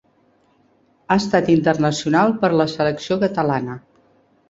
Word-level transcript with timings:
Ha 1.09 1.17
estat 1.25 1.53
internacional 1.57 2.35
per 2.43 2.53
la 2.63 2.69
selecció 2.75 3.23
catalana. 3.29 3.83